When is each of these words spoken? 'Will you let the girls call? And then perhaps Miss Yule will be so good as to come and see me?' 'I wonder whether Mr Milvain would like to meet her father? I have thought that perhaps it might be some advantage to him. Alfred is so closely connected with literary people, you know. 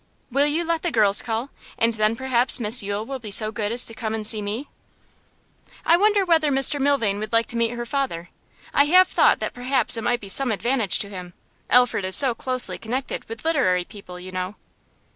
'Will 0.31 0.47
you 0.47 0.63
let 0.65 0.81
the 0.81 0.89
girls 0.89 1.21
call? 1.21 1.51
And 1.77 1.93
then 1.93 2.15
perhaps 2.15 2.59
Miss 2.59 2.81
Yule 2.81 3.05
will 3.05 3.19
be 3.19 3.29
so 3.29 3.51
good 3.51 3.71
as 3.71 3.85
to 3.85 3.93
come 3.93 4.15
and 4.15 4.25
see 4.25 4.41
me?' 4.41 4.67
'I 5.85 5.97
wonder 5.97 6.25
whether 6.25 6.49
Mr 6.49 6.79
Milvain 6.81 7.19
would 7.19 7.31
like 7.31 7.45
to 7.49 7.55
meet 7.55 7.73
her 7.75 7.85
father? 7.85 8.29
I 8.73 8.85
have 8.85 9.07
thought 9.09 9.37
that 9.41 9.53
perhaps 9.53 9.97
it 9.97 10.01
might 10.03 10.19
be 10.19 10.27
some 10.27 10.51
advantage 10.51 10.97
to 10.99 11.09
him. 11.09 11.33
Alfred 11.69 12.03
is 12.03 12.15
so 12.15 12.33
closely 12.33 12.79
connected 12.79 13.29
with 13.29 13.45
literary 13.45 13.83
people, 13.85 14.19
you 14.19 14.31
know. 14.31 14.55